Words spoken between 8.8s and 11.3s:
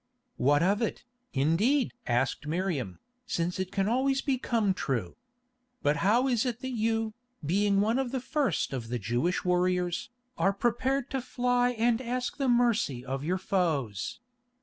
the Jewish warriors, are prepared to